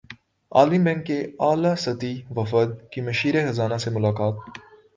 عالمی 0.51 0.79
بینک 0.85 1.05
کے 1.07 1.17
اعلی 1.39 1.75
سطحی 1.75 2.13
وفد 2.37 2.69
کی 2.91 3.01
مشیر 3.01 3.35
خزانہ 3.47 3.77
سے 3.83 3.89
ملاقات 3.89 4.35